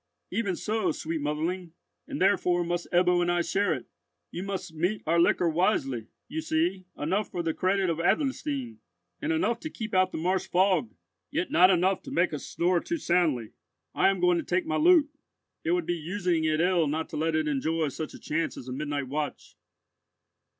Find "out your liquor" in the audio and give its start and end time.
5.05-5.47